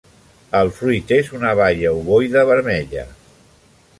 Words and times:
El 0.59 0.71
fruit 0.77 1.13
és 1.17 1.29
una 1.41 1.51
baia 1.59 1.93
ovoide 1.99 2.45
vermella. 2.53 3.07